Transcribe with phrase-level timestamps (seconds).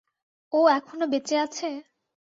[0.53, 1.69] ও এখনো বেঁচে আছে?